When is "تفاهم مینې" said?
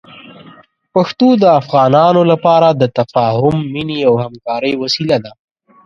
2.97-3.99